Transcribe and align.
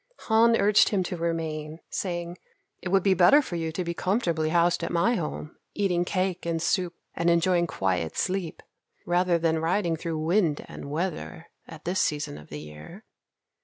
Han 0.29 0.55
urged 0.59 0.89
him 0.89 1.03
to 1.03 1.15
remain, 1.15 1.79
saying, 1.91 2.35
"It 2.81 2.89
would 2.89 3.03
be 3.03 3.13
better 3.13 3.39
for 3.39 3.55
you 3.55 3.71
to 3.73 3.83
be 3.83 3.93
comfortably 3.93 4.49
housed 4.49 4.83
at 4.83 4.91
my 4.91 5.13
home, 5.13 5.55
eating 5.75 6.05
cake 6.05 6.43
and 6.43 6.59
soup 6.59 6.95
and 7.13 7.29
enjoying 7.29 7.67
quiet 7.67 8.17
sleep 8.17 8.63
rather 9.05 9.37
than 9.37 9.59
riding 9.59 9.95
through 9.95 10.17
wind 10.17 10.65
and 10.67 10.89
weather 10.89 11.51
at 11.67 11.85
this 11.85 12.01
season 12.01 12.39
of 12.39 12.49
the 12.49 12.61
year." 12.61 13.03